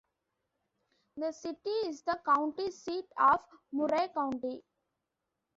The 1.17 1.31
city 1.31 1.69
is 1.85 2.01
the 2.01 2.19
county 2.25 2.71
seat 2.71 3.05
of 3.19 3.39
Murray 3.71 4.07
County. 4.15 4.63